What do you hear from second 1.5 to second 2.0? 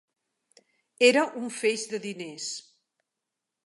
feix